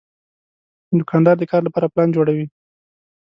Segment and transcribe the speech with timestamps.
[0.99, 2.45] دوکاندار د کار لپاره پلان جوړوي.